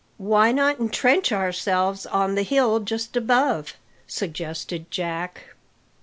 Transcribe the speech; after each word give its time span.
"Why 0.17 0.51
not 0.51 0.79
entrench 0.79 1.31
ourselves 1.31 2.07
on 2.07 2.33
the 2.33 2.41
hill 2.41 2.79
just 2.79 3.15
above?" 3.15 3.75
suggested 4.07 4.89
Jack. 4.89 5.49